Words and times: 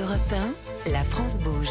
Europe 0.00 0.32
1, 0.86 0.90
la 0.92 1.02
France 1.04 1.38
bouge. 1.38 1.70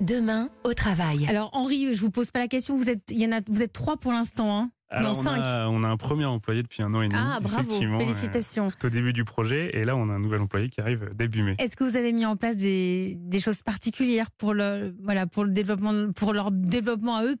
Demain, 0.00 0.48
au 0.64 0.74
travail. 0.74 1.26
Alors 1.28 1.50
Henri, 1.52 1.94
je 1.94 2.00
vous 2.00 2.10
pose 2.10 2.30
pas 2.30 2.38
la 2.38 2.48
question, 2.48 2.76
vous 2.76 2.88
êtes, 2.90 3.10
il 3.10 3.18
y 3.18 3.26
en 3.26 3.32
a, 3.32 3.40
vous 3.48 3.62
êtes 3.62 3.72
trois 3.72 3.96
pour 3.96 4.12
l'instant. 4.12 4.58
Hein 4.58 4.70
Alors, 4.90 5.22
non, 5.22 5.30
on, 5.30 5.34
a, 5.42 5.68
on 5.68 5.82
a 5.82 5.88
un 5.88 5.96
premier 5.96 6.24
employé 6.26 6.62
depuis 6.62 6.82
un 6.82 6.92
an 6.94 7.00
et 7.02 7.08
demi. 7.08 7.18
Ah 7.22 7.38
bravo, 7.40 7.60
effectivement, 7.62 7.96
euh, 7.96 8.00
félicitations. 8.00 8.68
tout 8.70 8.86
au 8.86 8.90
début 8.90 9.12
du 9.12 9.24
projet. 9.24 9.70
Et 9.76 9.84
là, 9.84 9.96
on 9.96 10.10
a 10.10 10.12
un 10.12 10.18
nouvel 10.18 10.42
employé 10.42 10.68
qui 10.68 10.80
arrive 10.80 11.10
début 11.14 11.42
mai. 11.42 11.54
Est-ce 11.58 11.76
que 11.76 11.84
vous 11.84 11.96
avez 11.96 12.12
mis 12.12 12.26
en 12.26 12.36
place 12.36 12.56
des, 12.56 13.14
des 13.18 13.40
choses 13.40 13.62
particulières 13.62 14.30
pour 14.32 14.52
le, 14.52 14.94
voilà, 15.02 15.26
pour 15.26 15.44
le 15.44 15.50
développement, 15.52 16.12
pour 16.12 16.32
leur 16.34 16.50
développement 16.50 17.16
à 17.16 17.24
eux 17.24 17.36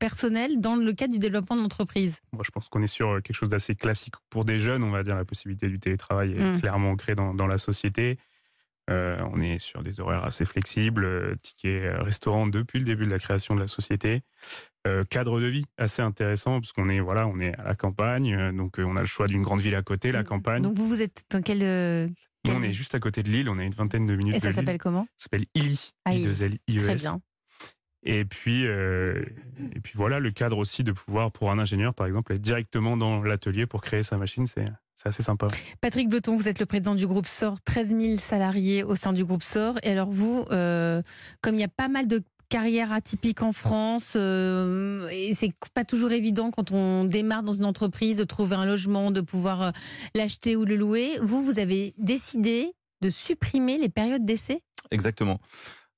personnel 0.00 0.60
dans 0.60 0.76
le 0.76 0.92
cadre 0.92 1.12
du 1.12 1.18
développement 1.20 1.56
de 1.56 1.62
l'entreprise? 1.62 2.18
Moi, 2.32 2.42
je 2.44 2.50
pense 2.50 2.68
qu'on 2.68 2.82
est 2.82 2.86
sur 2.88 3.22
quelque 3.22 3.36
chose 3.36 3.48
d'assez 3.50 3.74
classique 3.74 4.14
pour 4.30 4.44
des 4.44 4.58
jeunes. 4.58 4.82
On 4.82 4.90
va 4.90 5.02
dire 5.02 5.14
la 5.16 5.24
possibilité 5.24 5.68
du 5.68 5.78
télétravail 5.78 6.32
est 6.32 6.38
Mm. 6.56 6.60
clairement 6.60 6.90
ancrée 6.90 7.14
dans, 7.14 7.32
dans 7.34 7.46
la 7.46 7.58
société. 7.58 8.18
Euh, 8.88 9.18
on 9.34 9.40
est 9.40 9.58
sur 9.58 9.82
des 9.82 10.00
horaires 10.00 10.24
assez 10.24 10.44
flexibles, 10.44 11.04
euh, 11.04 11.34
tickets 11.42 11.84
euh, 11.84 12.02
restaurant 12.02 12.46
depuis 12.46 12.78
le 12.78 12.84
début 12.84 13.04
de 13.06 13.10
la 13.10 13.18
création 13.18 13.54
de 13.54 13.60
la 13.60 13.66
société. 13.66 14.22
Euh, 14.86 15.04
cadre 15.04 15.40
de 15.40 15.46
vie 15.46 15.64
assez 15.76 16.00
intéressant 16.00 16.60
parce 16.60 16.72
qu'on 16.72 16.88
est 16.88 17.00
voilà, 17.00 17.26
on 17.26 17.38
est 17.40 17.54
à 17.58 17.64
la 17.64 17.74
campagne, 17.74 18.52
donc 18.56 18.76
on 18.78 18.96
a 18.96 19.00
le 19.00 19.06
choix 19.06 19.26
d'une 19.26 19.42
grande 19.42 19.60
ville 19.60 19.74
à 19.74 19.82
côté, 19.82 20.10
la 20.12 20.24
campagne. 20.24 20.62
Donc 20.62 20.76
vous, 20.76 20.88
vous 20.88 21.02
êtes 21.02 21.22
dans 21.30 21.42
quel, 21.42 21.58
Nous, 22.46 22.52
on 22.54 22.62
est 22.62 22.72
juste 22.72 22.94
à 22.94 23.00
côté 23.00 23.22
de 23.22 23.28
Lille, 23.28 23.48
on 23.50 23.58
a 23.58 23.64
une 23.64 23.74
vingtaine 23.74 24.06
de 24.06 24.16
minutes 24.16 24.36
et 24.36 24.40
ça 24.40 24.52
s'appelle 24.52 24.78
comment 24.78 25.06
Ça 25.16 25.24
s'appelle 25.24 25.44
ILI, 25.54 25.90
Ah, 26.06 26.14
Illy. 26.14 26.26
I2L, 26.26 26.58
Très 26.66 26.92
IES. 26.92 26.94
bien. 26.94 27.20
Et 28.04 28.24
puis, 28.24 28.66
euh, 28.66 29.22
et 29.74 29.80
puis 29.80 29.92
voilà, 29.96 30.20
le 30.20 30.30
cadre 30.30 30.56
aussi 30.56 30.84
de 30.84 30.92
pouvoir, 30.92 31.32
pour 31.32 31.50
un 31.50 31.58
ingénieur 31.58 31.92
par 31.92 32.06
exemple, 32.06 32.32
être 32.32 32.40
directement 32.40 32.96
dans 32.96 33.22
l'atelier 33.22 33.66
pour 33.66 33.82
créer 33.82 34.02
sa 34.04 34.16
machine, 34.16 34.46
c'est 34.46 34.64
c'est 34.98 35.08
assez 35.08 35.22
sympa. 35.22 35.46
Patrick 35.80 36.08
Bleton, 36.08 36.34
vous 36.34 36.48
êtes 36.48 36.58
le 36.58 36.66
président 36.66 36.96
du 36.96 37.06
groupe 37.06 37.28
SOR, 37.28 37.60
13 37.60 37.96
000 37.96 38.16
salariés 38.16 38.82
au 38.82 38.96
sein 38.96 39.12
du 39.12 39.24
groupe 39.24 39.44
SOR. 39.44 39.78
Et 39.84 39.90
alors 39.90 40.10
vous, 40.10 40.44
euh, 40.50 41.02
comme 41.40 41.54
il 41.54 41.60
y 41.60 41.64
a 41.64 41.68
pas 41.68 41.86
mal 41.86 42.08
de 42.08 42.20
carrières 42.48 42.92
atypiques 42.92 43.42
en 43.42 43.52
France, 43.52 44.14
euh, 44.16 45.08
et 45.12 45.34
c'est 45.36 45.52
pas 45.72 45.84
toujours 45.84 46.10
évident 46.10 46.50
quand 46.50 46.72
on 46.72 47.04
démarre 47.04 47.44
dans 47.44 47.52
une 47.52 47.64
entreprise 47.64 48.16
de 48.16 48.24
trouver 48.24 48.56
un 48.56 48.66
logement, 48.66 49.12
de 49.12 49.20
pouvoir 49.20 49.62
euh, 49.62 49.70
l'acheter 50.16 50.56
ou 50.56 50.64
le 50.64 50.74
louer, 50.74 51.10
vous, 51.22 51.44
vous 51.44 51.60
avez 51.60 51.94
décidé 51.98 52.72
de 53.00 53.08
supprimer 53.08 53.78
les 53.78 53.88
périodes 53.88 54.24
d'essai? 54.24 54.62
Exactement. 54.90 55.38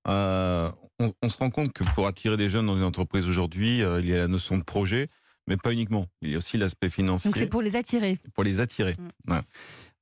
Euh, 0.08 0.70
on, 0.98 1.12
on 1.22 1.28
se 1.30 1.38
rend 1.38 1.50
compte 1.50 1.72
que 1.72 1.84
pour 1.94 2.06
attirer 2.06 2.36
des 2.36 2.50
jeunes 2.50 2.66
dans 2.66 2.76
une 2.76 2.84
entreprise 2.84 3.26
aujourd'hui, 3.26 3.82
euh, 3.82 4.00
il 4.00 4.08
y 4.08 4.14
a 4.14 4.18
la 4.18 4.28
notion 4.28 4.58
de 4.58 4.64
projet, 4.64 5.08
mais 5.50 5.56
pas 5.58 5.72
uniquement. 5.72 6.06
Il 6.22 6.30
y 6.30 6.34
a 6.34 6.38
aussi 6.38 6.56
l'aspect 6.56 6.88
financier 6.88 7.28
Donc 7.30 7.36
c'est 7.36 7.46
pour 7.46 7.60
les 7.60 7.76
attirer. 7.76 8.18
pour 8.34 8.44
les 8.44 8.60
attirer. 8.60 8.96
Mm. 9.26 9.32
Ouais. 9.32 9.40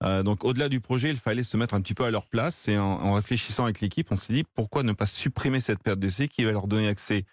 Euh, 0.05 0.23
donc 0.23 0.45
au-delà 0.45 0.69
du 0.69 0.81
projet, 0.81 1.11
il 1.11 1.17
fallait 1.17 1.43
se 1.43 1.57
mettre 1.57 1.75
un 1.75 1.81
petit 1.81 1.95
peu 1.95 2.05
à 2.05 2.11
leur 2.13 2.27
place 2.27 2.69
et 2.69 2.79
en, 2.79 2.85
en 2.85 3.15
réfléchissant 3.15 3.65
avec 3.65 3.81
l'équipe, 3.81 4.07
on 4.13 4.17
s'est 4.17 4.33
dit 4.33 4.45
pourquoi 4.55 4.85
ne 4.85 4.93
pas 4.93 5.07
supprimer 5.07 5.59
cette 5.59 5.83
période 5.83 5.99
d'essai 5.99 6.29
qui 6.29 6.45
va 6.45 6.53
leur 6.53 6.69
donner 6.69 6.87
accès 6.87 7.25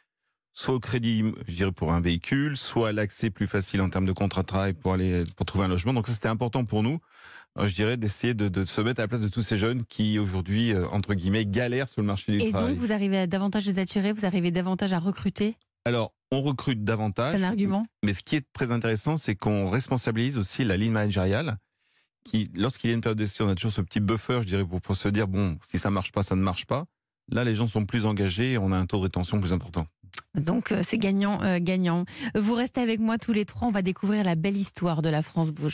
soit 0.57 0.73
au 0.73 0.80
crédit, 0.80 1.22
je 1.49 1.53
dirais 1.55 1.73
pour 1.73 1.91
un 1.91 1.99
véhicule, 1.99 2.55
soit 2.55 2.89
à 2.89 2.91
l'accès 2.94 3.30
plus 3.30 3.45
facile 3.45 3.81
en 3.81 3.89
termes 3.89 4.05
de 4.05 4.13
contrat 4.13 4.41
de 4.41 4.47
travail 4.47 4.73
pour 4.73 4.94
aller 4.94 5.25
pour 5.35 5.45
trouver 5.45 5.66
un 5.66 5.67
logement. 5.67 5.94
Donc 5.94 6.07
ça 6.07 6.13
c'était 6.13 6.29
important 6.29 6.63
pour 6.63 6.81
nous, 6.81 7.00
euh, 7.59 7.67
je 7.67 7.75
dirais, 7.75 7.97
d'essayer 7.97 8.33
de, 8.33 8.47
de 8.47 8.63
se 8.63 8.79
mettre 8.79 9.02
à 9.02 9.03
la 9.03 9.09
place 9.09 9.19
de 9.19 9.27
tous 9.27 9.41
ces 9.41 9.57
jeunes 9.57 9.83
qui 9.83 10.17
aujourd'hui 10.17 10.72
euh, 10.73 10.88
entre 10.91 11.13
guillemets 11.13 11.45
galèrent 11.45 11.89
sur 11.89 12.02
le 12.02 12.07
marché 12.07 12.31
du 12.31 12.38
Et 12.41 12.52
travail. 12.52 12.69
donc 12.69 12.77
vous 12.77 12.94
arrivez 12.94 13.17
à 13.17 13.27
davantage 13.27 13.66
les 13.66 13.79
attirer, 13.79 14.13
vous 14.13 14.25
arrivez 14.25 14.50
davantage 14.50 14.94
à 14.94 15.00
recruter? 15.00 15.57
Alors 15.83 16.13
on 16.31 16.42
recrute 16.42 16.80
C'est 16.80 16.86
davantage. 16.86 17.36
un 17.42 17.44
argument. 17.44 17.86
Mais 18.04 18.14
ce 18.14 18.22
qui 18.23 18.36
est 18.36 18.45
très 18.54 18.72
intéressant, 18.72 19.18
c'est 19.18 19.36
qu'on 19.36 19.70
responsabilise 19.70 20.38
aussi 20.38 20.64
la 20.64 20.78
ligne 20.78 20.92
managériale. 20.92 21.58
Qui, 22.23 22.50
lorsqu'il 22.56 22.90
y 22.90 22.94
a 22.94 22.95
une 22.95 23.02
période 23.02 23.18
d'essai, 23.20 23.44
on 23.44 23.50
a 23.50 23.56
toujours 23.56 23.72
ce 23.72 23.81
petit 23.81 24.00
buffer, 24.00 24.40
je 24.42 24.48
dirais, 24.48 24.66
pour, 24.66 24.81
pour 24.81 24.96
se 24.96 25.08
dire 25.09 25.28
bon, 25.28 25.58
si 25.64 25.78
ça 25.78 25.92
marche 25.92 26.12
pas, 26.12 26.23
ça 26.23 26.36
ne 26.36 26.42
marche 26.42 26.66
pas. 26.66 26.86
Là, 27.31 27.44
les 27.44 27.53
gens 27.53 27.68
sont 27.68 27.86
plus 27.86 28.06
engagés 28.06 28.53
et 28.53 28.58
on 28.58 28.72
a 28.72 28.78
un 28.78 28.86
taux 28.88 28.98
de 28.98 29.03
rétention 29.03 29.40
plus 29.40 29.53
important. 29.53 29.86
Donc 30.34 30.72
euh, 30.72 30.81
c'est 30.84 30.98
gagnant, 30.98 31.42
euh, 31.44 31.59
gagnant. 31.62 32.06
Vous 32.36 32.53
restez 32.53 32.81
avec 32.81 33.00
moi 33.00 33.18
tous 33.18 33.34
les 33.34 33.46
trois, 33.46 33.68
on 33.68 33.72
va 33.72 33.81
découvrir 33.81 34.24
la 34.24 34.35
belle 34.35 34.58
histoire 34.58 35.02
de 35.02 35.09
la 35.09 35.22
France 35.24 35.52
Bouge. 35.52 35.74